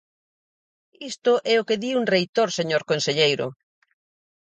[1.11, 3.47] Isto é o que di un reitor, señor conselleiro.